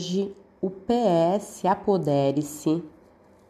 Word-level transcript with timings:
hoje 0.00 0.34
o 0.62 0.70
PS 0.70 1.62
Apodere-se 1.66 2.82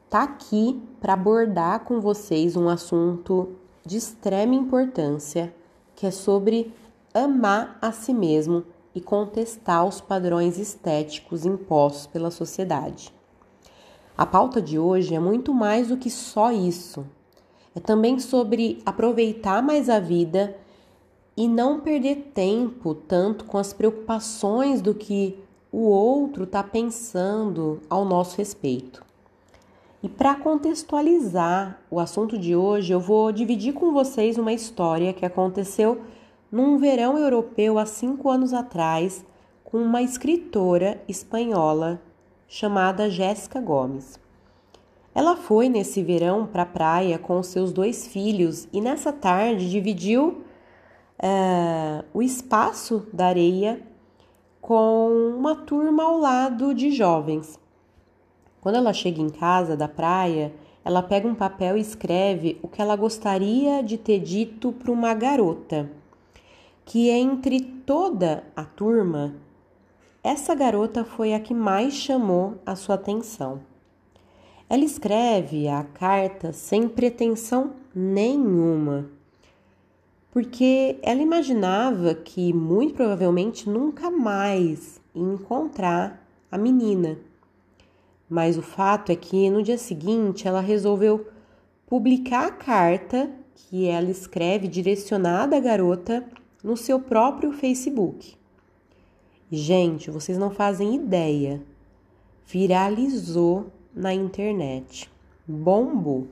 está 0.05 0.25
aqui 0.25 0.83
para 1.01 1.13
abordar 1.13 1.85
com 1.85 2.01
vocês 2.01 2.57
um 2.57 2.69
assunto 2.69 3.51
de 3.87 3.97
extrema 3.97 4.53
importância, 4.53 5.55
que 5.95 6.07
é 6.07 6.11
sobre 6.11 6.75
amar 7.15 7.79
a 7.81 7.93
si 7.93 8.13
mesmo 8.13 8.65
e 8.93 9.01
contestar 9.01 9.87
os 9.87 10.01
padrões 10.01 10.59
estéticos 10.59 11.47
impostos 11.47 12.09
pela 12.09 12.33
sociedade. 12.33 13.15
A 14.19 14.27
pauta 14.27 14.61
de 14.61 14.77
hoje 14.77 15.15
é 15.15 15.21
muito 15.21 15.55
mais 15.55 15.87
do 15.87 15.97
que 15.97 16.11
só 16.11 16.51
isso. 16.51 17.07
É 17.77 17.79
também 17.79 18.19
sobre 18.19 18.83
aproveitar 18.85 19.63
mais 19.63 19.89
a 19.89 20.01
vida 20.01 20.57
e 21.37 21.47
não 21.47 21.79
perder 21.79 22.33
tempo 22.35 22.93
tanto 22.93 23.45
com 23.45 23.57
as 23.57 23.73
preocupações 23.73 24.83
do 24.83 24.93
que 24.93 25.39
o 25.73 25.83
outro 25.83 26.45
está 26.45 26.63
pensando 26.63 27.81
ao 27.89 28.05
nosso 28.05 28.37
respeito. 28.37 29.05
E 30.03 30.09
para 30.09 30.35
contextualizar 30.35 31.79
o 31.91 32.01
assunto 32.01 32.39
de 32.39 32.57
hoje, 32.57 32.93
eu 32.93 33.01
vou 33.01 33.31
dividir 33.31 33.75
com 33.75 33.93
vocês 33.93 34.39
uma 34.39 34.53
história 34.53 35.13
que 35.13 35.27
aconteceu 35.27 36.01
num 36.51 36.79
verão 36.79 37.19
europeu 37.19 37.79
há 37.79 37.85
cinco 37.85 38.31
anos 38.31 38.53
atrás 38.53 39.25
com 39.63 39.79
uma 39.79 40.03
escritora 40.03 41.01
espanhola 41.07 42.01
chamada 42.49 43.09
Jéssica 43.09 43.61
Gomes. 43.61 44.19
Ela 45.15 45.37
foi 45.37 45.69
nesse 45.69 46.03
verão 46.03 46.47
para 46.47 46.63
a 46.63 46.67
praia 46.67 47.19
com 47.19 47.43
seus 47.43 47.73
dois 47.73 48.07
filhos 48.07 48.67
e 48.73 48.81
nessa 48.81 49.13
tarde 49.13 49.71
dividiu 49.71 50.43
uh, 51.19 52.05
o 52.15 52.23
espaço 52.23 53.07
da 53.13 53.27
areia 53.27 53.83
com 54.71 55.35
uma 55.37 55.57
turma 55.57 56.05
ao 56.05 56.17
lado 56.17 56.73
de 56.73 56.93
jovens. 56.93 57.59
Quando 58.61 58.77
ela 58.77 58.93
chega 58.93 59.21
em 59.21 59.29
casa 59.29 59.77
da 59.77 59.89
praia, 59.89 60.55
ela 60.85 61.03
pega 61.03 61.27
um 61.27 61.35
papel 61.35 61.77
e 61.77 61.81
escreve 61.81 62.57
o 62.63 62.69
que 62.69 62.81
ela 62.81 62.95
gostaria 62.95 63.83
de 63.83 63.99
ter 63.99 64.21
dito 64.21 64.71
para 64.71 64.93
uma 64.93 65.13
garota, 65.13 65.91
que 66.85 67.11
entre 67.11 67.61
toda 67.61 68.45
a 68.55 68.63
turma, 68.65 69.35
essa 70.23 70.55
garota 70.55 71.05
foi 71.05 71.35
a 71.35 71.41
que 71.41 71.53
mais 71.53 71.95
chamou 71.95 72.55
a 72.65 72.77
sua 72.77 72.95
atenção. 72.95 73.63
Ela 74.69 74.85
escreve 74.85 75.67
a 75.67 75.83
carta 75.83 76.53
sem 76.53 76.87
pretensão 76.89 77.73
nenhuma 77.93 79.11
porque 80.31 80.99
ela 81.03 81.21
imaginava 81.21 82.15
que 82.15 82.53
muito 82.53 82.95
provavelmente 82.95 83.69
nunca 83.69 84.11
mais 84.11 85.01
ia 85.15 85.23
encontrar 85.23 86.25
a 86.51 86.57
menina. 86.57 87.19
Mas 88.29 88.57
o 88.57 88.63
fato 88.63 89.11
é 89.11 89.17
que 89.17 89.51
no 89.51 89.63
dia 89.63 89.79
seguinte 89.79 90.47
ela 90.47 90.61
resolveu 90.61 91.27
publicar 91.87 92.47
a 92.47 92.53
carta 92.53 93.31
que 93.55 93.87
ela 93.87 94.11
escreve 94.11 94.69
direcionada 94.69 95.57
à 95.57 95.61
garota 95.61 96.25
no 96.63 96.77
seu 96.77 97.01
próprio 97.01 97.53
Facebook. 97.53 98.37
Gente, 99.51 100.11
vocês 100.11 100.39
não 100.39 100.51
fazem 100.51 100.95
ideia. 100.95 101.61
Viralizou 102.47 103.67
na 103.93 104.15
internet. 104.15 105.11
Bombou. 105.47 106.29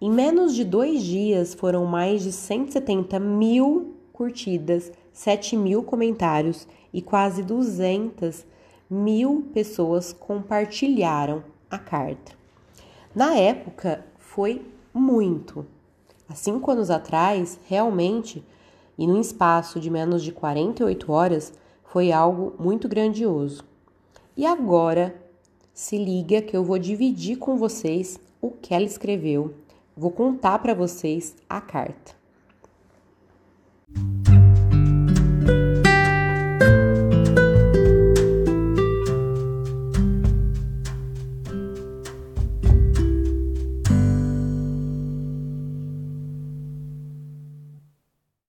Em 0.00 0.10
menos 0.10 0.54
de 0.54 0.64
dois 0.64 1.02
dias 1.02 1.54
foram 1.54 1.86
mais 1.86 2.22
de 2.22 2.32
170 2.32 3.18
mil 3.20 3.94
curtidas, 4.12 4.92
7 5.12 5.56
mil 5.56 5.84
comentários 5.84 6.66
e 6.92 7.00
quase 7.00 7.42
200 7.42 8.44
mil 8.90 9.48
pessoas 9.54 10.12
compartilharam 10.12 11.44
a 11.70 11.78
carta. 11.78 12.32
Na 13.14 13.34
época 13.36 14.04
foi 14.18 14.62
muito. 14.92 15.64
Há 16.28 16.34
cinco 16.34 16.70
anos 16.70 16.90
atrás, 16.90 17.58
realmente, 17.66 18.44
e 18.98 19.06
num 19.06 19.20
espaço 19.20 19.78
de 19.78 19.90
menos 19.90 20.22
de 20.22 20.32
48 20.32 21.12
horas, 21.12 21.52
foi 21.84 22.10
algo 22.10 22.54
muito 22.58 22.88
grandioso. 22.88 23.62
E 24.36 24.44
agora, 24.44 25.14
se 25.72 25.96
liga 25.96 26.42
que 26.42 26.56
eu 26.56 26.64
vou 26.64 26.78
dividir 26.78 27.36
com 27.36 27.56
vocês 27.56 28.18
o 28.40 28.50
que 28.50 28.74
ela 28.74 28.84
escreveu 28.84 29.54
Vou 29.96 30.10
contar 30.10 30.58
para 30.58 30.74
vocês 30.74 31.36
a 31.48 31.60
carta. 31.60 32.16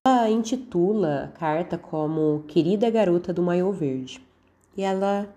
Ela 0.03 0.29
intitula 0.31 1.25
a 1.25 1.27
carta 1.27 1.77
como 1.77 2.43
Querida 2.47 2.89
Garota 2.89 3.31
do 3.31 3.43
Maiô 3.43 3.71
Verde. 3.71 4.19
E 4.75 4.81
ela 4.81 5.31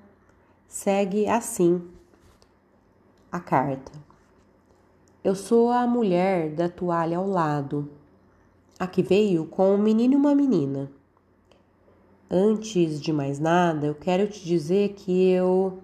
segue 0.67 1.29
assim 1.29 1.87
a 3.31 3.39
carta. 3.39 4.08
Eu 5.25 5.35
sou 5.35 5.73
a 5.73 5.85
mulher 5.85 6.55
da 6.55 6.69
toalha 6.69 7.19
ao 7.19 7.27
lado, 7.27 7.91
a 8.79 8.87
que 8.87 9.03
veio 9.03 9.47
com 9.47 9.75
um 9.75 9.77
menino 9.77 10.15
e 10.15 10.17
uma 10.17 10.33
menina. 10.33 10.89
Antes 12.31 13.01
de 13.01 13.13
mais 13.13 13.41
nada, 13.41 13.85
eu 13.85 13.97
quero 13.97 14.29
te 14.29 14.45
dizer 14.45 14.91
que 14.91 15.29
eu 15.29 15.81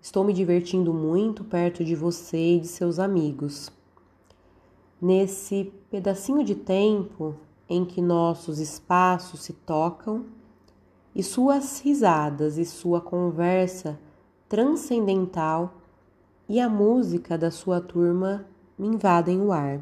estou 0.00 0.24
me 0.24 0.32
divertindo 0.32 0.94
muito 0.94 1.44
perto 1.44 1.84
de 1.84 1.94
você 1.94 2.54
e 2.54 2.60
de 2.60 2.66
seus 2.66 2.98
amigos. 2.98 3.70
Nesse 4.98 5.70
pedacinho 5.90 6.42
de 6.42 6.54
tempo 6.54 7.34
em 7.68 7.84
que 7.84 8.00
nossos 8.00 8.58
espaços 8.58 9.42
se 9.42 9.52
tocam 9.52 10.24
e 11.14 11.22
suas 11.22 11.78
risadas 11.80 12.56
e 12.56 12.64
sua 12.64 13.02
conversa 13.02 14.00
transcendental 14.48 15.74
e 16.48 16.58
a 16.58 16.70
música 16.70 17.36
da 17.36 17.50
sua 17.50 17.82
turma 17.82 18.46
me 18.78 18.88
invadem 18.88 19.40
o 19.40 19.52
ar. 19.52 19.80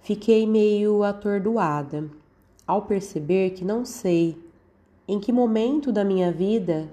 Fiquei 0.00 0.46
meio 0.46 1.02
atordoada 1.02 2.10
ao 2.66 2.82
perceber 2.82 3.50
que 3.50 3.64
não 3.64 3.84
sei 3.84 4.36
em 5.06 5.20
que 5.20 5.32
momento 5.32 5.92
da 5.92 6.04
minha 6.04 6.32
vida 6.32 6.92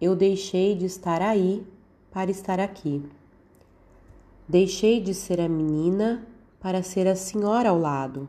eu 0.00 0.16
deixei 0.16 0.74
de 0.74 0.86
estar 0.86 1.20
aí 1.20 1.66
para 2.10 2.30
estar 2.30 2.58
aqui. 2.58 3.02
Deixei 4.48 5.00
de 5.00 5.14
ser 5.14 5.40
a 5.40 5.48
menina 5.48 6.26
para 6.60 6.82
ser 6.82 7.06
a 7.06 7.14
senhora 7.14 7.68
ao 7.68 7.78
lado. 7.78 8.28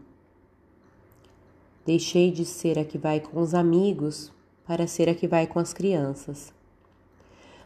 Deixei 1.85 2.31
de 2.31 2.45
ser 2.45 2.77
a 2.77 2.85
que 2.85 2.97
vai 2.97 3.19
com 3.19 3.39
os 3.39 3.53
amigos 3.53 4.31
para 4.65 4.85
ser 4.85 5.09
a 5.09 5.15
que 5.15 5.27
vai 5.27 5.47
com 5.47 5.59
as 5.59 5.73
crianças. 5.73 6.53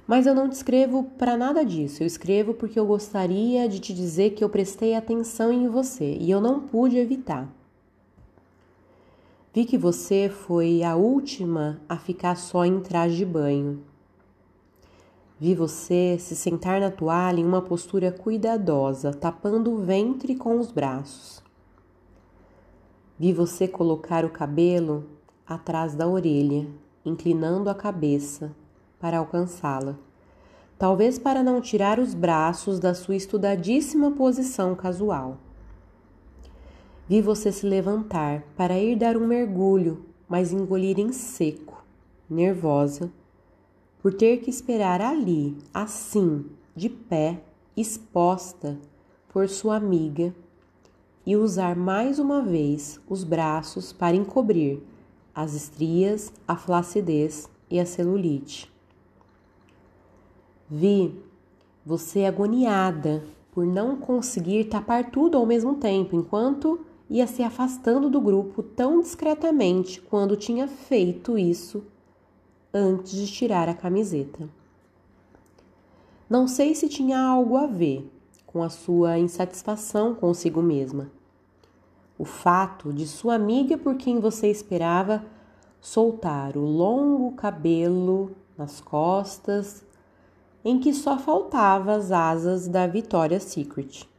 Mas 0.08 0.28
eu 0.28 0.36
não 0.36 0.48
te 0.48 0.54
escrevo 0.54 1.04
para 1.18 1.36
nada 1.36 1.66
disso. 1.66 2.04
Eu 2.04 2.08
escrevo 2.08 2.54
porque 2.54 2.80
eu 2.80 2.86
gostaria 2.86 3.68
de 3.68 3.80
te 3.80 3.94
dizer 3.94 4.32
que 4.32 4.44
eu 4.44 4.50
prestei 4.50 4.94
atenção 4.94 5.52
em 5.52 5.68
você 5.68 6.18
e 6.20 6.30
eu 6.30 6.40
não 6.40 6.60
pude 6.60 6.98
evitar. 6.98 7.50
Vi 9.54 9.66
que 9.66 9.78
você 9.78 10.30
foi 10.30 10.84
a 10.84 10.96
última 10.96 11.82
a 11.88 11.98
ficar 11.98 12.36
só 12.36 12.66
em 12.66 12.80
traje 12.82 13.16
de 13.16 13.26
banho. 13.26 13.82
Vi 15.40 15.56
você 15.56 16.18
se 16.20 16.36
sentar 16.36 16.80
na 16.80 16.92
toalha 16.92 17.40
em 17.40 17.46
uma 17.46 17.62
postura 17.62 18.12
cuidadosa, 18.12 19.14
tapando 19.14 19.72
o 19.72 19.78
ventre 19.78 20.35
com 20.35 20.59
os 20.59 20.72
braços. 20.72 21.44
Vi 23.18 23.34
você 23.34 23.68
colocar 23.68 24.24
o 24.26 24.29
cabelo 24.29 25.06
atrás 25.47 25.96
da 25.96 26.08
orelha, 26.08 26.68
inclinando 27.06 27.70
a 27.70 27.76
cabeça 27.76 28.53
para 29.00 29.20
alcançá-la. 29.20 29.97
Talvez 30.78 31.18
para 31.18 31.42
não 31.42 31.62
tirar 31.62 32.00
os 32.00 32.14
braços 32.14 32.80
da 32.80 32.94
sua 32.94 33.16
estudadíssima 33.16 34.12
posição 34.12 34.76
casual. 34.76 35.38
Vi 37.08 37.22
você 37.22 37.52
se 37.52 37.66
levantar 37.66 38.44
para 38.58 38.78
ir 38.78 38.98
dar 38.98 39.16
um 39.16 39.26
mergulho, 39.26 40.06
mas 40.28 40.52
engolir 40.52 41.00
em 41.00 41.14
seco, 41.14 41.86
nervosa, 42.30 43.10
por 44.02 44.14
ter 44.14 44.40
que 44.40 44.50
esperar 44.50 45.00
ali, 45.00 45.58
assim, 45.74 46.46
de 46.76 46.90
pé, 46.90 47.42
exposta 47.78 48.78
por 49.30 49.48
sua 49.48 49.78
amiga, 49.78 50.36
e 51.26 51.38
usar 51.38 51.76
mais 51.76 52.20
uma 52.20 52.42
vez 52.42 53.00
os 53.10 53.24
braços 53.24 53.94
para 53.94 54.16
encobrir 54.16 54.82
as 55.34 55.54
estrias, 55.54 56.32
a 56.48 56.56
flacidez 56.56 57.50
e 57.70 57.80
a 57.80 57.86
celulite. 57.86 58.75
Vi 60.70 61.14
você 61.85 62.26
agoniada 62.26 63.23
por 63.52 63.66
não 63.66 63.96
conseguir 63.96 64.66
tapar 64.66 65.12
tudo 65.12 65.38
ao 65.38 65.46
mesmo 65.46 65.76
tempo, 65.76 66.16
enquanto 66.16 66.79
ia 67.09 67.28
se 67.28 67.44
afastando 67.44 68.09
do 68.09 68.20
grupo 68.20 68.64
tão 68.64 69.00
discretamente 69.00 70.02
quando 70.02 70.35
tinha 70.35 70.67
feito 70.67 71.38
isso 71.38 71.84
antes 72.73 73.14
de 73.14 73.28
tirar 73.28 73.70
a 73.70 73.73
camiseta. 73.73 74.50
Não 76.29 76.47
sei 76.47 76.73
se 76.73 76.90
tinha 76.90 77.20
algo 77.20 77.56
a 77.56 77.67
ver 77.67 78.12
com 78.47 78.64
a 78.64 78.70
sua 78.70 79.20
insatisfação 79.20 80.16
consigo 80.16 80.62
mesma. 80.62 81.12
O 82.17 82.26
fato 82.26 82.91
de 82.91 83.06
sua 83.06 83.35
amiga 83.35 83.78
por 83.78 83.96
quem 83.96 84.20
você 84.20 84.50
esperava 84.50 85.23
soltar 85.79 86.58
o 86.58 86.66
longo 86.66 87.34
cabelo 87.34 88.32
nas 88.58 88.82
costas, 88.82 89.85
em 90.66 90.79
que 90.79 90.94
só 90.94 91.17
faltava 91.17 91.94
as 91.94 92.12
asas 92.12 92.67
da 92.67 92.88
Victoria's 92.88 93.44
Secret. 93.44 94.09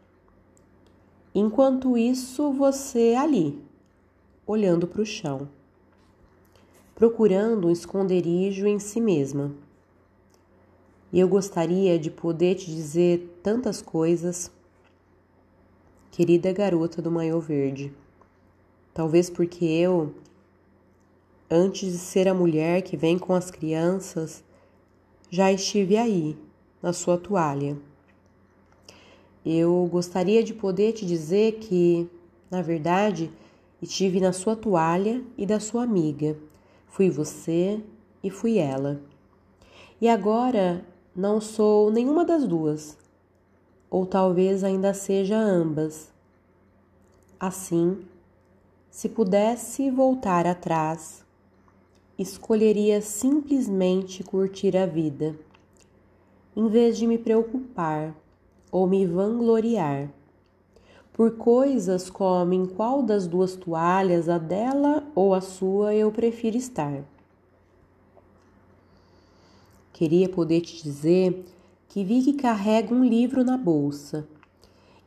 Enquanto 1.35 1.99
isso, 1.99 2.53
você 2.53 3.15
ali, 3.15 3.63
olhando 4.47 4.87
para 4.87 5.03
o 5.03 5.07
chão, 5.07 5.49
procurando 6.95 7.67
um 7.67 7.71
esconderijo 7.71 8.67
em 8.67 8.79
si 8.79 9.01
mesma 9.01 9.53
e 11.13 11.21
eu 11.21 11.29
gostaria 11.29 11.99
de 11.99 12.11
poder 12.11 12.57
te 12.57 12.67
dizer 12.67 13.39
tantas 13.43 13.81
coisas, 13.81 14.51
querida 16.11 16.53
garota 16.53 17.01
do 17.01 17.11
maiô 17.11 17.41
verde. 17.41 17.93
Talvez 18.93 19.31
porque 19.31 19.65
eu, 19.65 20.13
antes 21.51 21.93
de 21.93 21.99
ser 21.99 22.29
a 22.29 22.35
mulher 22.35 22.83
que 22.83 22.97
vem 22.97 23.19
com 23.19 23.35
as 23.35 23.51
crianças, 23.51 24.43
já 25.37 25.53
estive 25.53 25.99
aí, 25.99 26.35
na 26.83 26.95
sua 26.95 27.19
toalha. 27.19 27.77
Eu 29.45 29.87
gostaria 29.93 30.43
de 30.43 30.55
poder 30.55 30.95
te 30.95 31.05
dizer 31.05 31.59
que, 31.59 32.09
na 32.51 32.63
verdade, 32.63 33.31
estive 33.83 34.19
na 34.19 34.33
sua 34.33 34.57
toalha 34.57 35.23
e 35.37 35.45
da 35.45 35.61
sua 35.61 35.83
amiga. 35.83 36.39
Fui 36.87 37.11
você 37.11 37.79
e 38.25 38.31
fui 38.31 38.57
ela. 38.57 39.03
E 40.01 40.09
agora 40.09 40.83
não 41.15 41.39
sou 41.39 41.91
nenhuma 41.91 42.25
das 42.25 42.49
duas, 42.49 42.97
ou 43.91 44.07
talvez 44.07 44.65
ainda 44.65 44.95
seja 44.95 45.37
ambas. 45.37 46.11
Assim, 47.39 48.07
se 48.91 49.07
pudesse 49.07 49.91
voltar 49.91 50.47
atrás, 50.47 51.26
escolheria 52.19 53.01
simplesmente 53.01 54.25
curtir 54.25 54.77
a 54.77 54.87
vida, 54.87 55.39
em 56.57 56.69
vez 56.69 56.97
de 56.97 57.07
me 57.07 57.19
preocupar 57.19 58.15
ou 58.71 58.87
me 58.87 59.07
vangloriar 59.07 60.11
por 61.17 61.39
coisas 61.39 62.11
como 62.11 62.53
em 62.53 62.67
qual 62.67 63.03
das 63.03 63.27
duas 63.27 63.57
toalhas, 63.57 64.29
a 64.29 64.37
dela 64.37 65.03
ou 65.15 65.33
a 65.33 65.41
sua, 65.41 65.95
eu 65.95 66.13
prefiro 66.13 66.59
estar. 66.59 67.03
Queria 69.95 70.29
poder 70.29 70.61
te 70.61 70.83
dizer 70.83 71.43
que 71.89 72.05
vi 72.05 72.23
que 72.23 72.35
carrega 72.35 72.95
um 72.95 73.03
livro 73.03 73.43
na 73.43 73.57
bolsa 73.57 74.29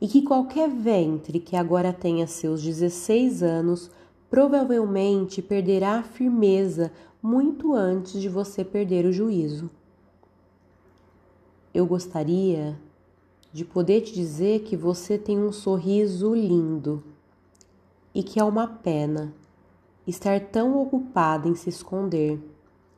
e 0.00 0.08
que 0.08 0.22
qualquer 0.22 0.68
ventre 0.68 1.38
que 1.38 1.54
agora 1.54 1.92
tenha 1.92 2.26
seus 2.26 2.60
16 2.60 3.44
anos 3.44 3.88
provavelmente 4.30 5.42
perderá 5.42 5.98
a 5.98 6.02
firmeza 6.02 6.92
muito 7.20 7.74
antes 7.74 8.20
de 8.20 8.28
você 8.28 8.64
perder 8.64 9.04
o 9.04 9.12
juízo. 9.12 9.68
Eu 11.74 11.84
gostaria 11.84 12.78
de 13.52 13.64
poder 13.64 14.02
te 14.02 14.14
dizer 14.14 14.60
que 14.60 14.76
você 14.76 15.18
tem 15.18 15.38
um 15.38 15.52
sorriso 15.52 16.34
lindo 16.34 17.02
e 18.14 18.22
que 18.22 18.40
é 18.40 18.44
uma 18.44 18.66
pena 18.66 19.34
estar 20.06 20.40
tão 20.40 20.80
ocupada 20.80 21.48
em 21.48 21.54
se 21.54 21.68
esconder 21.68 22.40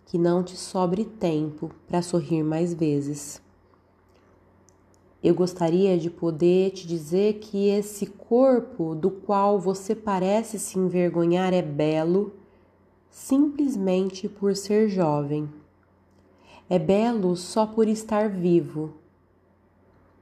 que 0.06 0.18
não 0.18 0.42
te 0.42 0.56
sobre 0.56 1.04
tempo 1.04 1.70
para 1.88 2.02
sorrir 2.02 2.42
mais 2.42 2.74
vezes. 2.74 3.41
Eu 5.22 5.36
gostaria 5.36 5.96
de 5.96 6.10
poder 6.10 6.70
te 6.72 6.86
dizer 6.86 7.34
que 7.34 7.68
esse 7.68 8.06
corpo 8.06 8.92
do 8.94 9.08
qual 9.08 9.60
você 9.60 9.94
parece 9.94 10.58
se 10.58 10.78
envergonhar 10.78 11.54
é 11.54 11.62
belo 11.62 12.32
simplesmente 13.08 14.28
por 14.28 14.56
ser 14.56 14.88
jovem. 14.88 15.48
É 16.68 16.76
belo 16.76 17.36
só 17.36 17.66
por 17.66 17.86
estar 17.86 18.30
vivo, 18.30 18.94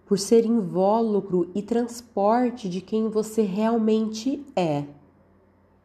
por 0.04 0.18
ser 0.18 0.44
invólucro 0.44 1.48
e 1.54 1.62
transporte 1.62 2.68
de 2.68 2.82
quem 2.82 3.08
você 3.08 3.40
realmente 3.42 4.44
é 4.54 4.84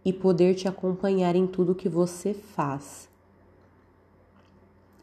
e 0.03 0.11
poder 0.11 0.55
te 0.55 0.67
acompanhar 0.67 1.35
em 1.35 1.47
tudo 1.47 1.73
que 1.73 1.87
você 1.87 2.33
faz. 2.33 3.07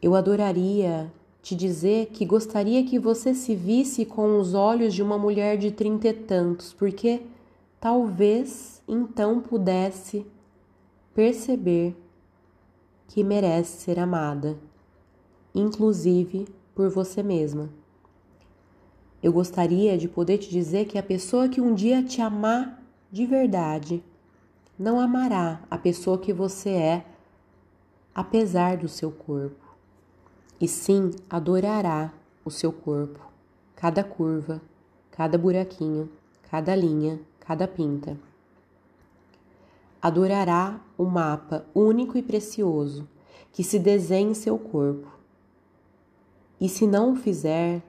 Eu 0.01 0.13
adoraria 0.13 1.11
te 1.43 1.55
dizer 1.55 2.07
que 2.13 2.25
gostaria 2.25 2.85
que 2.85 2.97
você 2.97 3.35
se 3.35 3.53
visse 3.53 4.05
com 4.05 4.39
os 4.39 4.53
olhos 4.53 4.93
de 4.93 5.03
uma 5.03 5.17
mulher 5.17 5.57
de 5.57 5.71
trinta 5.71 6.07
e 6.07 6.13
tantos, 6.13 6.71
porque 6.71 7.21
talvez 7.81 8.81
então 8.87 9.41
pudesse 9.41 10.25
perceber 11.13 11.93
que 13.09 13.25
merece 13.25 13.81
ser 13.81 13.99
amada, 13.99 14.57
inclusive 15.53 16.47
por 16.73 16.89
você 16.89 17.21
mesma. 17.21 17.69
Eu 19.21 19.33
gostaria 19.33 19.97
de 19.97 20.07
poder 20.07 20.37
te 20.37 20.49
dizer 20.49 20.85
que 20.85 20.97
a 20.97 21.03
pessoa 21.03 21.49
que 21.49 21.59
um 21.59 21.75
dia 21.75 22.01
te 22.01 22.21
amar 22.21 22.81
de 23.11 23.25
verdade 23.25 24.01
não 24.79 24.97
amará 24.97 25.61
a 25.69 25.77
pessoa 25.77 26.17
que 26.17 26.31
você 26.31 26.69
é, 26.69 27.05
apesar 28.15 28.77
do 28.77 28.87
seu 28.87 29.11
corpo 29.11 29.62
e 30.63 30.67
sim 30.69 31.11
adorará 31.29 32.13
o 32.45 32.49
seu 32.49 32.71
corpo, 32.71 33.19
cada 33.75 34.01
curva, 34.01 34.61
cada 35.11 35.37
buraquinho, 35.37 36.09
cada 36.49 36.73
linha, 36.73 37.19
cada 37.41 37.67
pinta. 37.67 38.17
Adorará 40.01 40.79
o 40.97 41.03
mapa 41.03 41.65
único 41.75 42.17
e 42.17 42.23
precioso 42.23 43.05
que 43.51 43.61
se 43.61 43.77
desenha 43.77 44.31
em 44.31 44.33
seu 44.33 44.57
corpo. 44.57 45.05
E 46.61 46.69
se 46.69 46.87
não 46.87 47.11
o 47.11 47.15
fizer, 47.17 47.83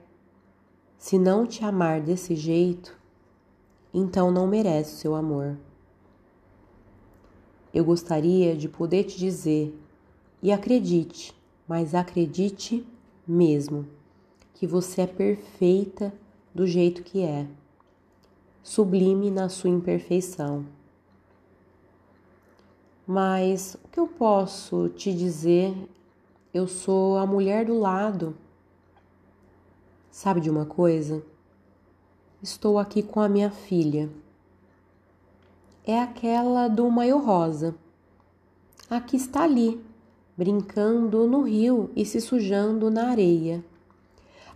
se 0.97 1.17
não 1.17 1.47
te 1.47 1.63
amar 1.63 2.01
desse 2.01 2.35
jeito, 2.35 2.93
então 3.93 4.29
não 4.31 4.47
merece 4.47 4.95
o 4.95 4.97
seu 4.97 5.15
amor. 5.15 5.57
Eu 7.73 7.85
gostaria 7.85 8.53
de 8.53 8.67
poder 8.67 9.05
te 9.05 9.17
dizer, 9.17 9.73
e 10.43 10.51
acredite, 10.51 11.33
mas 11.67 11.95
acredite 11.95 12.85
mesmo 13.27 13.87
que 14.53 14.67
você 14.67 15.01
é 15.01 15.07
perfeita 15.07 16.13
do 16.53 16.65
jeito 16.65 17.03
que 17.03 17.21
é, 17.21 17.47
sublime 18.63 19.29
na 19.29 19.49
sua 19.49 19.69
imperfeição. 19.69 20.65
Mas 23.07 23.77
o 23.83 23.87
que 23.89 23.99
eu 23.99 24.07
posso 24.07 24.89
te 24.89 25.13
dizer? 25.13 25.75
Eu 26.53 26.67
sou 26.67 27.17
a 27.17 27.25
mulher 27.25 27.65
do 27.65 27.77
lado. 27.77 28.35
Sabe 30.09 30.39
de 30.39 30.49
uma 30.49 30.65
coisa? 30.65 31.21
Estou 32.41 32.79
aqui 32.79 33.03
com 33.03 33.19
a 33.19 33.29
minha 33.29 33.51
filha. 33.51 34.09
É 35.85 35.99
aquela 35.99 36.67
do 36.67 36.89
maio 36.89 37.19
rosa. 37.19 37.75
Aqui 38.89 39.17
está 39.17 39.43
ali, 39.43 39.83
brincando 40.37 41.25
no 41.27 41.43
rio 41.43 41.89
e 41.95 42.05
se 42.05 42.19
sujando 42.19 42.91
na 42.91 43.09
areia. 43.09 43.63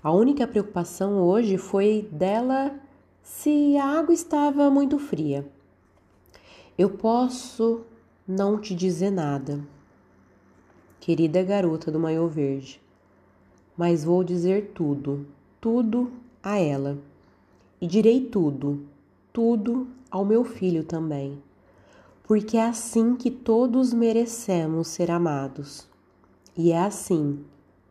A 0.04 0.12
única 0.12 0.48
preocupação 0.48 1.22
hoje 1.22 1.58
foi 1.58 2.08
dela 2.12 2.76
se 3.24 3.78
a 3.78 4.00
água 4.00 4.14
estava 4.14 4.70
muito 4.70 5.00
fria. 5.00 5.48
Eu 6.78 6.90
posso 6.90 7.82
não 8.28 8.60
te 8.60 8.76
dizer 8.76 9.12
nada, 9.12 9.60
querida 11.00 11.44
garota 11.44 11.92
do 11.92 12.00
maiô 12.00 12.28
verde, 12.28 12.82
mas 13.78 14.04
vou 14.04 14.24
dizer 14.24 14.72
tudo, 14.74 15.26
tudo 15.60 16.12
a 16.44 16.58
ela. 16.58 16.98
E 17.82 17.88
direi 17.88 18.22
tudo, 18.22 18.86
tudo 19.32 19.88
ao 20.12 20.26
meu 20.26 20.44
filho 20.44 20.84
também 20.84 21.42
porque 22.30 22.58
é 22.58 22.64
assim 22.64 23.16
que 23.16 23.32
todos 23.32 23.92
merecemos 23.92 24.90
ser 24.90 25.10
amados 25.10 25.90
e 26.56 26.72
é 26.72 26.78
assim 26.78 27.44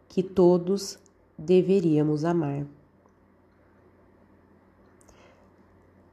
que 0.08 0.22
todos 0.22 0.96
deveríamos 1.36 2.24
amar. 2.24 2.64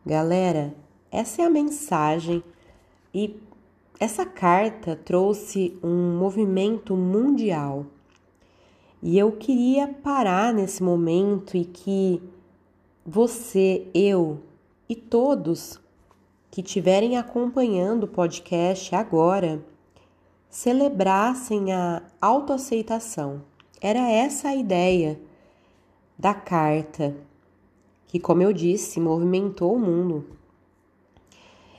Galera, 0.04 0.74
essa 1.12 1.44
é 1.44 1.46
a 1.46 1.52
mensagem 1.52 2.44
e 3.14 3.40
essa 4.00 4.26
carta 4.26 4.96
trouxe 4.96 5.78
um 5.84 6.18
movimento 6.18 6.98
mundial. 6.98 7.86
E 9.04 9.20
eu 9.20 9.34
queria 9.34 9.88
parar 9.88 10.52
nesse 10.52 10.82
momento 10.82 11.56
e 11.56 11.64
que 11.64 12.24
você, 13.06 13.88
eu 13.94 14.40
e 14.90 14.96
todos 14.96 15.80
que 16.56 16.62
estiverem 16.62 17.18
acompanhando 17.18 18.06
o 18.06 18.08
podcast 18.08 18.96
agora 18.96 19.62
celebrassem 20.50 21.74
a 21.74 22.02
autoaceitação. 22.22 23.42
Era 23.82 24.10
essa 24.10 24.48
a 24.48 24.56
ideia 24.56 25.20
da 26.18 26.34
carta, 26.34 27.14
que, 28.08 28.22
como 28.22 28.42
eu 28.42 28.54
disse, 28.54 29.02
movimentou 29.02 29.76
o 29.76 29.80
mundo. 29.80 30.28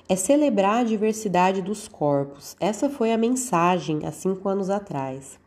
É 0.07 0.15
celebrar 0.15 0.81
a 0.81 0.85
diversidade 0.85 1.63
dos 1.63 1.89
corpos. 1.89 2.55
Essa 2.61 2.91
foi 2.91 3.15
a 3.15 3.17
mensagem 3.17 4.05
há 4.05 4.13
cinco 4.13 4.47
anos 4.47 4.69
atrás. 4.69 5.41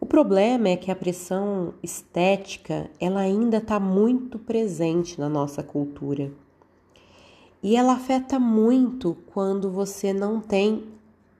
O 0.00 0.06
problema 0.06 0.70
é 0.70 0.76
que 0.76 0.90
a 0.90 0.96
pressão 0.96 1.72
estética 1.80 2.90
ela 2.98 3.20
ainda 3.20 3.58
está 3.58 3.78
muito 3.78 4.40
presente 4.40 5.20
na 5.20 5.28
nossa 5.28 5.62
cultura. 5.62 6.32
E 7.62 7.76
ela 7.76 7.92
afeta 7.92 8.38
muito 8.38 9.16
quando 9.32 9.70
você 9.70 10.12
não 10.12 10.40
tem 10.40 10.84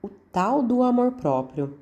o 0.01 0.07
tal 0.31 0.63
do 0.63 0.81
amor 0.81 1.11
próprio. 1.13 1.77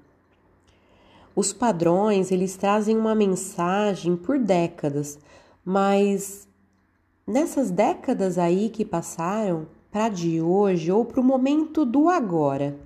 Os 1.36 1.54
padrões, 1.54 2.32
eles 2.32 2.58
trazem 2.58 2.98
uma 2.98 3.14
mensagem 3.14 4.18
por 4.18 4.40
décadas, 4.40 5.20
mas 5.64 6.48
nessas 7.26 7.70
décadas 7.70 8.38
aí 8.38 8.70
que 8.70 8.84
passaram, 8.84 9.68
para 9.92 10.10
de 10.10 10.42
hoje 10.42 10.92
ou 10.92 11.06
para 11.06 11.20
o 11.20 11.24
momento 11.24 11.86
do 11.86 12.10
agora, 12.10 12.78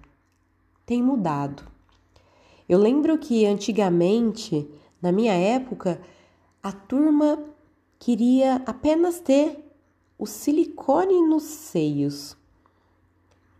tem 0.85 1.01
mudado. 1.01 1.63
Eu 2.67 2.79
lembro 2.79 3.17
que 3.17 3.45
antigamente, 3.45 4.67
na 5.01 5.11
minha 5.11 5.33
época, 5.33 6.01
a 6.61 6.71
turma 6.71 7.39
queria 7.99 8.61
apenas 8.65 9.19
ter 9.19 9.64
o 10.17 10.25
silicone 10.25 11.21
nos 11.21 11.43
seios. 11.43 12.37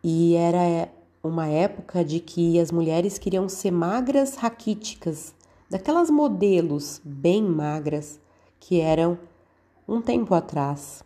E 0.04 0.36
era 0.36 0.90
uma 1.24 1.48
época 1.48 2.04
de 2.04 2.20
que 2.20 2.60
as 2.60 2.72
mulheres 2.72 3.18
queriam 3.18 3.50
ser 3.50 3.72
magras 3.72 4.36
raquíticas, 4.36 5.34
daquelas 5.70 6.10
modelos 6.10 7.02
bem 7.04 7.42
magras 7.42 8.20
que 8.60 8.80
eram 8.80 9.18
um 9.88 10.02
tempo 10.02 10.34
atrás. 10.34 11.04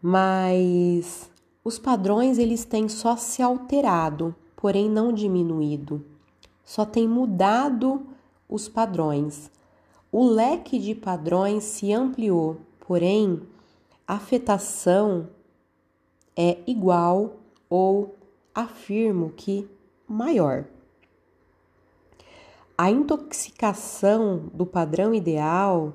Mas 0.00 1.30
os 1.64 1.78
padrões 1.78 2.38
eles 2.38 2.64
têm 2.64 2.88
só 2.88 3.16
se 3.16 3.42
alterado, 3.42 4.34
porém 4.54 4.88
não 4.88 5.12
diminuído. 5.12 6.04
Só 6.64 6.84
tem 6.84 7.08
mudado 7.08 8.06
os 8.48 8.68
padrões. 8.68 9.50
O 10.12 10.24
leque 10.24 10.78
de 10.78 10.94
padrões 10.94 11.64
se 11.64 11.92
ampliou, 11.92 12.58
porém 12.80 13.42
afetação 14.06 15.28
é 16.36 16.58
igual 16.66 17.36
ou 17.68 18.14
afirmo 18.54 19.30
que 19.30 19.68
maior. 20.06 20.64
A 22.78 22.90
intoxicação 22.90 24.50
do 24.52 24.66
padrão 24.66 25.14
ideal, 25.14 25.94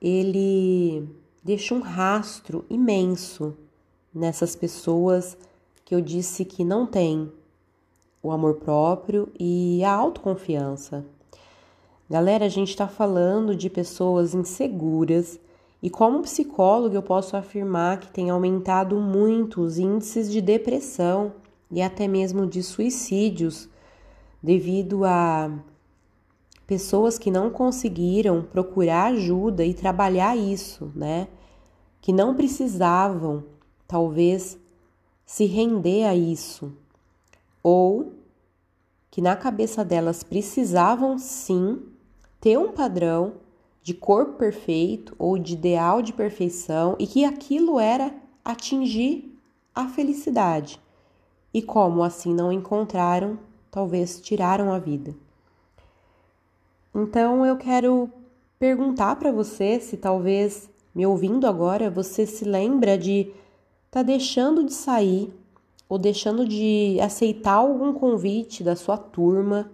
ele 0.00 1.06
deixa 1.44 1.74
um 1.74 1.80
rastro 1.80 2.64
imenso 2.68 3.56
nessas 4.12 4.56
pessoas 4.56 5.36
que 5.84 5.94
eu 5.94 6.00
disse 6.00 6.44
que 6.44 6.64
não 6.64 6.86
têm 6.86 7.30
o 8.22 8.30
amor 8.30 8.54
próprio 8.56 9.28
e 9.38 9.84
a 9.84 9.92
autoconfiança. 9.92 11.04
Galera, 12.10 12.46
a 12.46 12.48
gente 12.48 12.70
está 12.70 12.88
falando 12.88 13.54
de 13.54 13.68
pessoas 13.68 14.34
inseguras 14.34 15.38
e 15.82 15.88
como 15.88 16.22
psicólogo, 16.22 16.94
eu 16.94 17.02
posso 17.02 17.36
afirmar 17.36 18.00
que 18.00 18.10
tem 18.10 18.30
aumentado 18.30 18.96
muito 18.96 19.60
os 19.60 19.78
índices 19.78 20.30
de 20.30 20.40
depressão 20.40 21.32
e 21.70 21.80
até 21.80 22.08
mesmo 22.08 22.46
de 22.46 22.62
suicídios 22.62 23.68
devido 24.42 25.04
a 25.04 25.50
pessoas 26.66 27.18
que 27.18 27.30
não 27.30 27.48
conseguiram 27.48 28.42
procurar 28.42 29.12
ajuda 29.12 29.64
e 29.64 29.72
trabalhar 29.72 30.36
isso, 30.36 30.92
né? 30.94 31.28
Que 32.00 32.12
não 32.12 32.34
precisavam, 32.34 33.44
talvez, 33.86 34.58
se 35.24 35.46
render 35.46 36.04
a 36.04 36.14
isso, 36.14 36.72
ou 37.62 38.12
que 39.10 39.22
na 39.22 39.36
cabeça 39.36 39.84
delas 39.84 40.22
precisavam 40.22 41.18
sim 41.18 41.82
ter 42.40 42.58
um 42.58 42.72
padrão 42.72 43.34
de 43.88 43.94
corpo 43.94 44.34
perfeito 44.34 45.16
ou 45.18 45.38
de 45.38 45.54
ideal 45.54 46.02
de 46.02 46.12
perfeição 46.12 46.94
e 46.98 47.06
que 47.06 47.24
aquilo 47.24 47.80
era 47.80 48.14
atingir 48.44 49.34
a 49.74 49.88
felicidade. 49.88 50.78
E 51.54 51.62
como 51.62 52.02
assim 52.02 52.34
não 52.34 52.52
encontraram, 52.52 53.38
talvez 53.70 54.20
tiraram 54.20 54.74
a 54.74 54.78
vida. 54.78 55.14
Então 56.94 57.46
eu 57.46 57.56
quero 57.56 58.10
perguntar 58.58 59.16
para 59.16 59.32
você 59.32 59.80
se 59.80 59.96
talvez 59.96 60.68
me 60.94 61.06
ouvindo 61.06 61.46
agora 61.46 61.88
você 61.88 62.26
se 62.26 62.44
lembra 62.44 62.98
de 62.98 63.32
tá 63.90 64.02
deixando 64.02 64.64
de 64.64 64.74
sair 64.74 65.32
ou 65.88 65.96
deixando 65.96 66.46
de 66.46 66.98
aceitar 67.00 67.54
algum 67.54 67.94
convite 67.94 68.62
da 68.62 68.76
sua 68.76 68.98
turma 68.98 69.70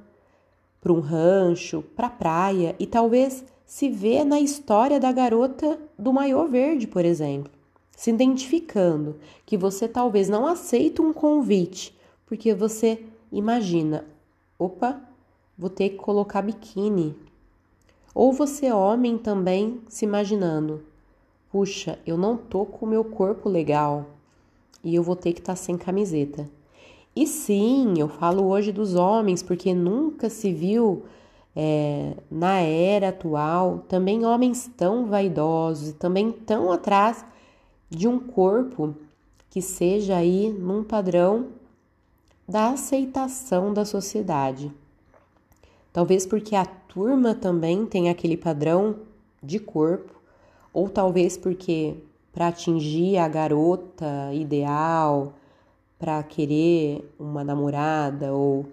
para 0.80 0.92
um 0.92 1.00
rancho, 1.00 1.83
para 1.97 2.09
praia 2.09 2.76
e 2.78 2.87
talvez 2.87 3.44
se 3.66 3.88
vê 3.88 4.25
na 4.25 4.40
história 4.40 5.00
da 5.00 5.11
garota 5.11 5.78
do 5.99 6.12
maiô 6.12 6.47
verde, 6.47 6.87
por 6.87 7.04
exemplo, 7.04 7.50
se 7.97 8.11
identificando 8.11 9.16
que 9.47 9.56
você 9.56 9.88
talvez 9.88 10.28
não 10.28 10.47
aceita 10.47 11.02
um 11.02 11.12
convite 11.12 11.97
porque 12.26 12.54
você 12.54 13.02
imagina, 13.30 14.04
opa, 14.59 15.00
vou 15.56 15.71
ter 15.71 15.90
que 15.90 15.97
colocar 15.97 16.42
biquíni. 16.42 17.14
Ou 18.14 18.33
você 18.33 18.71
homem 18.73 19.18
também 19.18 19.80
se 19.88 20.04
imaginando, 20.04 20.83
puxa, 21.50 21.99
eu 22.06 22.16
não 22.16 22.37
tô 22.37 22.64
com 22.64 22.87
o 22.87 22.88
meu 22.88 23.04
corpo 23.04 23.49
legal 23.49 24.06
e 24.83 24.94
eu 24.94 25.02
vou 25.02 25.16
ter 25.16 25.33
que 25.33 25.40
estar 25.40 25.52
tá 25.52 25.56
sem 25.56 25.76
camiseta. 25.76 26.49
E 27.16 27.26
sim, 27.26 27.94
eu 27.97 28.09
falo 28.09 28.44
hoje 28.44 28.73
dos 28.73 28.94
homens 28.94 29.42
porque 29.42 29.73
nunca 29.73 30.28
se 30.28 30.52
viu 30.52 31.04
é, 31.56 32.14
na 32.30 32.61
era 32.61 33.11
atual, 33.11 33.84
também 33.88 34.25
homens 34.25 34.70
tão 34.76 35.06
vaidosos 35.06 35.90
e 35.90 35.92
também 35.92 36.32
tão 36.32 36.73
atrás 36.73 37.25
de 37.88 38.08
um 38.08 38.18
corpo 38.18 38.94
que 39.50 39.62
seja 39.62 40.16
aí 40.16 40.52
num 40.52 40.82
padrão 40.82 41.49
da 42.49 42.70
aceitação 42.70 43.73
da 43.73 43.84
sociedade. 43.84 44.70
Talvez 45.92 46.26
porque 46.26 46.56
a 46.56 46.66
turma 46.66 47.34
também 47.34 47.87
tem 47.87 48.11
aquele 48.11 48.37
padrão 48.37 48.96
de 49.40 49.61
corpo, 49.61 50.12
ou 50.73 50.88
talvez 50.88 51.37
porque 51.37 51.94
para 52.32 52.49
atingir 52.49 53.16
a 53.16 53.28
garota 53.28 54.32
ideal, 54.32 55.34
para 55.96 56.20
querer 56.25 57.08
uma 57.16 57.44
namorada 57.44 58.32
ou 58.32 58.66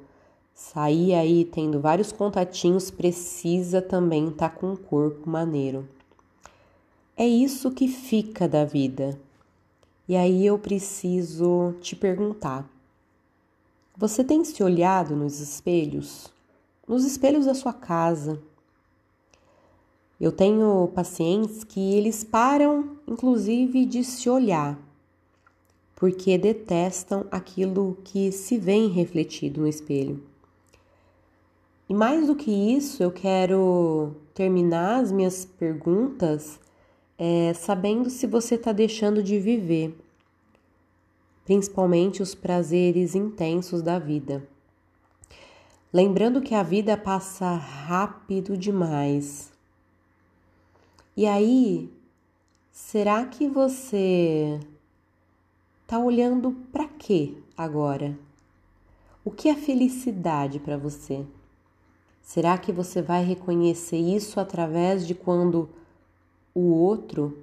sair 0.53 1.13
aí 1.13 1.46
tendo 1.46 1.79
vários 1.79 2.12
contatinhos 2.12 2.91
precisa 2.91 3.81
também 3.81 4.29
estar 4.29 4.50
tá 4.50 4.55
com 4.55 4.72
um 4.72 4.75
corpo 4.75 5.29
maneiro. 5.29 5.88
É 7.15 7.27
isso 7.27 7.72
que 7.72 7.88
fica 7.88 8.48
da 8.48 8.65
vida. 8.65 9.20
E 10.08 10.15
aí 10.15 10.46
eu 10.46 10.58
preciso 10.58 11.75
te 11.81 11.96
perguntar: 11.96 12.70
você 13.96 14.24
tem 14.24 14.43
se 14.43 14.63
olhado 14.63 15.15
nos 15.15 15.39
espelhos? 15.39 16.34
Nos 16.88 17.05
espelhos 17.05 17.46
da 17.46 17.53
sua 17.53 17.74
casa? 17.74 18.41
Eu 20.20 20.31
tenho 20.31 20.88
pacientes 20.93 21.63
que 21.63 21.93
eles 21.93 22.24
param, 22.24 22.98
inclusive, 23.08 23.86
de 23.86 24.03
se 24.03 24.29
olhar, 24.29 24.79
porque 25.96 26.38
detestam 26.38 27.25
aquilo 27.31 27.98
que 28.03 28.31
se 28.31 28.58
vê 28.58 28.88
refletido 28.88 29.62
no 29.62 29.67
espelho. 29.67 30.22
E 31.92 31.94
mais 31.94 32.28
do 32.28 32.38
que 32.38 32.50
isso, 32.50 33.04
eu 33.04 33.12
quero 33.12 34.16
terminar 34.34 35.02
as 35.02 35.12
minhas 35.12 35.44
perguntas 35.44 36.58
é, 37.18 37.54
sabendo 37.54 38.10
se 38.10 38.26
você 38.26 38.56
está 38.56 38.72
deixando 38.72 39.22
de 39.22 39.38
viver, 39.38 39.94
principalmente 41.44 42.22
os 42.22 42.34
prazeres 42.34 43.14
intensos 43.14 43.82
da 43.82 44.00
vida. 44.00 44.48
Lembrando 45.92 46.42
que 46.42 46.56
a 46.56 46.64
vida 46.64 46.96
passa 46.96 47.56
rápido 47.56 48.56
demais. 48.56 49.52
E 51.18 51.28
aí, 51.28 51.92
será 52.72 53.26
que 53.26 53.50
você 53.50 54.62
está 55.82 56.00
olhando 56.00 56.54
para 56.72 56.88
quê 56.88 57.34
agora? 57.58 58.18
O 59.26 59.30
que 59.30 59.50
é 59.50 59.56
felicidade 59.56 60.58
para 60.58 60.78
você? 60.78 61.26
Será 62.22 62.58
que 62.58 62.72
você 62.72 63.01
vai 63.01 63.24
reconhecer 63.24 63.98
isso 63.98 64.40
através 64.40 65.06
de 65.06 65.13
quando 65.13 65.70
o 66.54 66.74
outro 66.74 67.38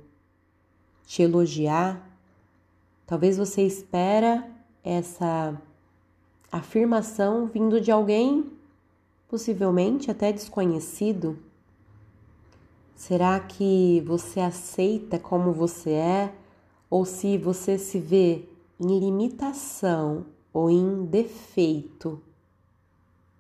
te 1.07 1.23
elogiar? 1.23 2.09
Talvez 3.07 3.37
você 3.37 3.63
espera 3.63 4.49
essa 4.83 5.61
afirmação 6.51 7.47
vindo 7.47 7.81
de 7.81 7.91
alguém 7.91 8.51
possivelmente 9.29 10.11
até 10.11 10.33
desconhecido? 10.33 11.39
Será 12.95 13.39
que 13.39 14.03
você 14.07 14.41
aceita 14.41 15.19
como 15.19 15.53
você 15.53 15.91
é 15.93 16.35
ou 16.91 17.05
se 17.05 17.37
você 17.39 17.79
se 17.79 17.99
vê 17.99 18.45
em 18.81 18.99
limitação 18.99 20.27
ou 20.53 20.71
em 20.71 21.05
defeito 21.05 22.21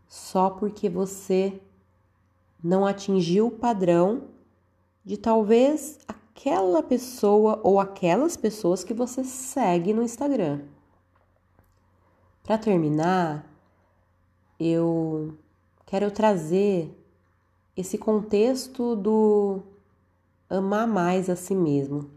só 0.08 0.48
porque 0.48 0.88
você 0.88 1.60
não 2.64 2.86
atingiu 2.86 3.48
o 3.48 3.50
padrão 3.50 4.24
de 5.04 5.16
talvez 5.16 5.98
aquela 6.08 6.82
pessoa 6.82 7.60
ou 7.62 7.78
aquelas 7.78 8.36
pessoas 8.36 8.82
que 8.82 8.94
você 8.94 9.22
segue 9.22 9.92
no 9.92 10.02
Instagram? 10.02 10.62
Para 12.42 12.56
terminar, 12.56 13.46
eu 14.58 15.36
quero 15.84 16.10
trazer 16.10 16.90
esse 17.76 17.98
contexto 17.98 18.96
do 18.96 19.60
amar 20.48 20.86
mais 20.86 21.28
a 21.28 21.36
si 21.36 21.54
mesmo. 21.54 22.10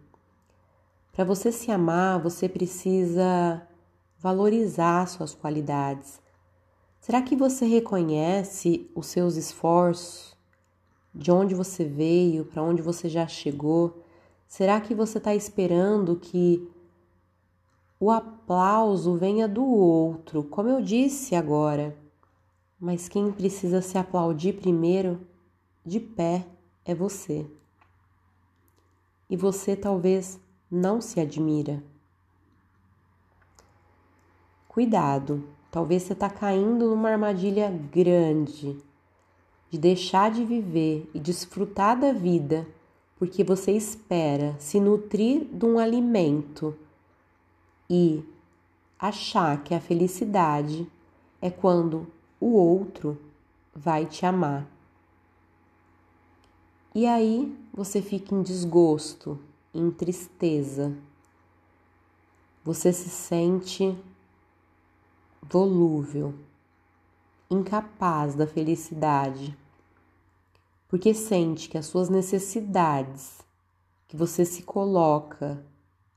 Para 1.12 1.26
você 1.26 1.52
se 1.52 1.70
amar, 1.70 2.22
você 2.22 2.48
precisa 2.48 3.68
valorizar 4.18 5.06
suas 5.08 5.36
qualidades. 5.36 6.21
Será 7.02 7.20
que 7.20 7.36
você 7.36 7.66
reconhece 7.66 8.88
os 8.94 9.08
seus 9.08 9.36
esforços? 9.36 10.38
De 11.14 11.32
onde 11.32 11.56
você 11.56 11.84
veio, 11.84 12.46
para 12.46 12.62
onde 12.62 12.80
você 12.80 13.10
já 13.10 13.28
chegou? 13.28 14.04
Será 14.48 14.80
que 14.80 14.94
você 14.94 15.18
está 15.18 15.34
esperando 15.34 16.16
que 16.16 16.72
o 18.00 18.12
aplauso 18.12 19.16
venha 19.16 19.48
do 19.48 19.66
outro, 19.66 20.44
como 20.44 20.70
eu 20.70 20.80
disse 20.80 21.34
agora? 21.34 21.98
Mas 22.80 23.10
quem 23.10 23.32
precisa 23.32 23.82
se 23.82 23.98
aplaudir 23.98 24.54
primeiro 24.54 25.28
de 25.84 26.00
pé 26.00 26.46
é 26.86 26.94
você. 26.94 27.50
E 29.28 29.36
você 29.36 29.76
talvez 29.76 30.40
não 30.70 31.02
se 31.02 31.20
admira. 31.20 31.84
Cuidado, 34.68 35.44
talvez 35.72 36.04
você 36.04 36.14
está 36.14 36.30
caindo 36.30 36.90
numa 36.90 37.10
armadilha 37.10 37.72
grande 37.92 38.78
de 39.70 39.78
deixar 39.78 40.30
de 40.30 40.44
viver 40.44 41.10
e 41.14 41.20
desfrutar 41.20 41.98
da 41.98 42.12
vida 42.12 42.68
porque 43.18 43.44
você 43.44 43.72
espera 43.72 44.56
se 44.60 44.80
nutrir 44.80 45.46
de 45.46 45.66
um 45.66 45.80
alimento 45.80 46.76
e 47.90 48.24
achar 49.00 49.64
que 49.64 49.74
a 49.74 49.80
felicidade 49.80 50.88
é 51.42 51.50
quando 51.50 52.08
o 52.40 52.54
outro 52.54 53.18
vai 53.74 54.06
te 54.06 54.26
amar. 54.26 54.68
E 56.94 57.06
aí 57.06 57.56
você 57.74 58.02
fica 58.02 58.36
em 58.36 58.42
desgosto, 58.42 59.40
em 59.74 59.90
tristeza. 59.92 60.94
Você 62.64 62.92
se 62.92 63.10
sente 63.10 63.96
volúvel, 65.42 66.34
incapaz 67.50 68.36
da 68.36 68.46
felicidade, 68.46 69.58
porque 70.88 71.14
sente 71.14 71.70
que 71.70 71.78
as 71.78 71.86
suas 71.86 72.10
necessidades 72.10 73.42
que 74.08 74.18
você 74.18 74.44
se 74.46 74.64
coloca 74.64 75.66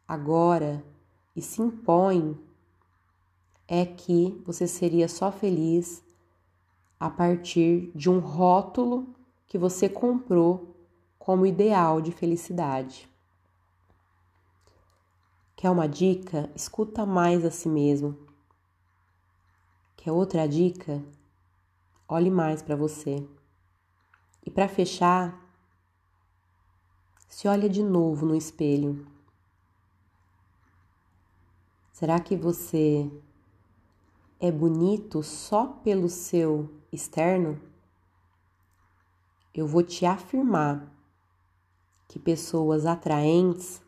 agora 0.06 0.84
e 1.34 1.40
se 1.40 1.62
impõe 1.62 2.38
é 3.66 3.86
que 3.86 4.40
você 4.44 4.66
seria 4.66 5.08
só 5.08 5.32
feliz 5.32 6.02
a 6.98 7.08
partir 7.08 7.90
de 7.94 8.10
um 8.10 8.18
rótulo 8.18 9.14
que 9.46 9.58
você 9.58 9.88
comprou 9.88 10.74
como 11.18 11.46
ideal 11.46 12.00
de 12.00 12.12
felicidade. 12.12 13.08
Quer 15.56 15.70
uma 15.70 15.88
dica? 15.88 16.50
Escuta 16.54 17.06
mais 17.06 17.44
a 17.44 17.50
si 17.50 17.68
mesmo. 17.68 18.18
Quer 20.04 20.12
outra 20.12 20.46
dica? 20.46 21.02
Olhe 22.06 22.30
mais 22.30 22.60
para 22.60 22.76
você. 22.76 23.26
E 24.44 24.50
para 24.50 24.68
fechar, 24.68 25.34
se 27.26 27.48
olha 27.48 27.70
de 27.70 27.82
novo 27.82 28.26
no 28.26 28.36
espelho. 28.36 29.06
Será 31.90 32.20
que 32.20 32.36
você 32.36 33.10
é 34.38 34.52
bonito 34.52 35.22
só 35.22 35.68
pelo 35.68 36.10
seu 36.10 36.70
externo? 36.92 37.58
eu 39.54 39.66
vou 39.66 39.82
te 39.82 40.04
afirmar 40.04 40.92
que 42.08 42.18
pessoas 42.18 42.84
atraentes 42.84 43.80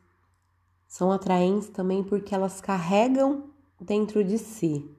são 0.87 1.13
atraentes 1.13 1.69
também 1.69 2.03
porque 2.03 2.35
elas 2.35 2.59
carregam 2.59 3.51
dentro 3.79 4.25
de 4.25 4.39
si 4.39 4.96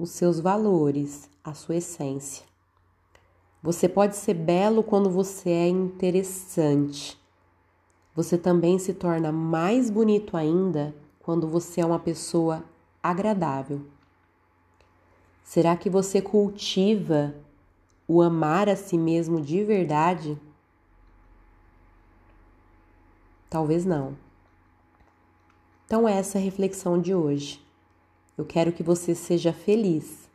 os 0.00 0.10
seus 0.10 0.40
valores, 0.40 1.28
a 1.44 1.52
sua 1.52 1.76
essência. 1.76 2.46
Você 3.62 3.86
pode 3.86 4.16
ser 4.16 4.32
belo 4.32 4.82
quando 4.82 5.10
você 5.10 5.50
é 5.50 5.68
interessante. 5.68 7.20
Você 8.14 8.38
também 8.38 8.78
se 8.78 8.94
torna 8.94 9.30
mais 9.30 9.90
bonito 9.90 10.36
ainda 10.36 10.94
quando 11.18 11.46
você 11.46 11.82
é 11.82 11.86
uma 11.86 11.98
pessoa 11.98 12.64
agradável. 13.02 13.82
Será 15.44 15.76
que 15.76 15.90
você 15.90 16.22
cultiva 16.22 17.34
o 18.08 18.22
amar 18.22 18.68
a 18.68 18.76
si 18.76 18.96
mesmo 18.96 19.40
de 19.40 19.62
verdade? 19.62 20.40
Talvez 23.50 23.84
não. 23.84 24.16
Então, 25.84 26.08
essa 26.08 26.38
é 26.38 26.40
a 26.40 26.44
reflexão 26.44 27.00
de 27.00 27.14
hoje. 27.14 27.60
Eu 28.40 28.46
quero 28.46 28.72
que 28.72 28.82
você 28.82 29.14
seja 29.14 29.52
feliz. 29.52 30.26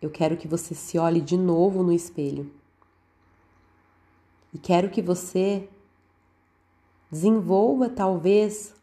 Eu 0.00 0.08
quero 0.08 0.34
que 0.34 0.48
você 0.48 0.74
se 0.74 0.98
olhe 0.98 1.20
de 1.20 1.36
novo 1.36 1.82
no 1.82 1.92
espelho. 1.92 2.50
E 4.50 4.56
quero 4.56 4.88
que 4.88 5.02
você 5.02 5.68
desenvolva, 7.10 7.90
talvez, 7.90 8.74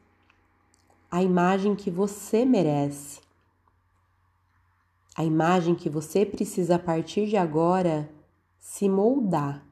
a 1.09 1.23
imagem 1.23 1.75
que 1.75 1.89
você 1.89 2.45
merece 2.45 3.19
a 5.15 5.23
imagem 5.23 5.73
que 5.73 5.89
você 5.89 6.23
precisa 6.23 6.75
a 6.75 6.79
partir 6.79 7.25
de 7.27 7.37
agora 7.37 8.11
se 8.59 8.87
moldar, 8.89 9.65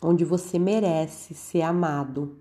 onde 0.00 0.24
você 0.24 0.56
merece 0.56 1.34
ser 1.34 1.62
amado, 1.62 2.38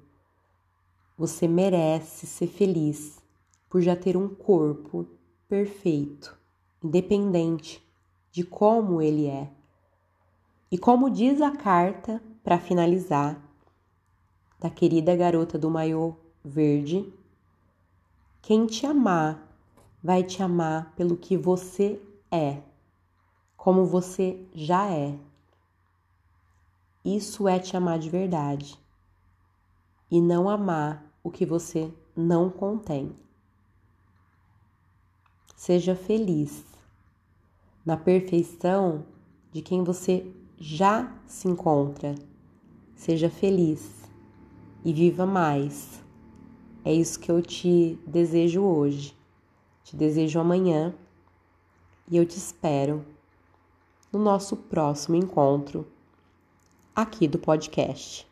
você 1.18 1.48
merece 1.48 2.28
ser 2.28 2.48
feliz 2.48 3.27
por 3.70 3.82
já 3.82 3.96
ter 3.96 4.16
um 4.16 4.28
corpo 4.28 5.08
perfeito, 5.48 6.38
independente 6.84 7.86
de 8.32 8.44
como 8.44 9.02
ele 9.02 9.28
é. 9.28 9.50
E 10.72 10.78
como 10.78 11.10
diz 11.10 11.42
a 11.42 11.52
carta, 11.52 12.22
para 12.44 12.60
finalizar, 12.60 13.42
da 14.60 14.70
querida 14.70 15.16
garota 15.16 15.58
do 15.58 15.70
maiô 15.70 16.16
verde, 16.44 17.12
quem 18.42 18.66
te 18.66 18.86
amar 18.86 19.48
vai 20.02 20.24
te 20.24 20.42
amar 20.42 20.94
pelo 20.96 21.18
que 21.18 21.36
você 21.36 22.02
é, 22.32 22.62
como 23.56 23.86
você 23.86 24.46
já 24.54 24.90
é. 24.90 25.18
Isso 27.04 27.48
é 27.48 27.60
te 27.60 27.76
amar 27.76 28.00
de 28.00 28.10
verdade 28.10 28.80
e 30.10 30.22
não 30.22 30.50
amar 30.50 31.04
o 31.24 31.30
que 31.30 31.46
você 31.46 31.92
não 32.16 32.50
contém. 32.50 33.16
Seja 35.58 35.96
feliz 35.96 36.64
na 37.84 37.98
perfeição 37.98 39.04
de 39.52 39.60
quem 39.64 39.84
você 39.84 40.32
já 40.56 41.12
se 41.26 41.48
encontra. 41.48 42.14
Seja 42.96 43.28
feliz 43.28 44.08
e 44.86 44.94
viva 44.94 45.26
mais. 45.26 46.00
É 46.86 46.94
isso 46.94 47.20
que 47.20 47.32
eu 47.32 47.42
te 47.42 47.98
desejo 48.06 48.62
hoje. 48.62 49.18
Te 49.84 49.96
desejo 49.96 50.40
amanhã 50.40 50.94
e 52.08 52.18
eu 52.18 52.26
te 52.26 52.38
espero 52.38 53.04
no 54.14 54.20
nosso 54.20 54.56
próximo 54.56 55.16
encontro 55.16 55.88
aqui 56.96 57.28
do 57.28 57.40
podcast. 57.40 58.27